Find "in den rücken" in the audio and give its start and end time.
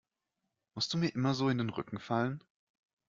1.49-1.99